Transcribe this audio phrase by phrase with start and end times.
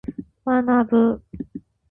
[0.43, 1.21] 学ぶ。